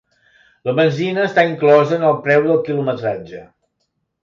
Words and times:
La 0.69 0.73
benzina 0.79 1.25
està 1.27 1.43
inclosa 1.51 1.95
en 1.99 2.07
el 2.09 2.17
preu 2.25 2.49
del 2.49 2.59
quilometratge. 2.71 3.45